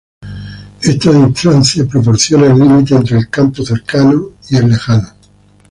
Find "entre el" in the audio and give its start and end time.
2.95-3.29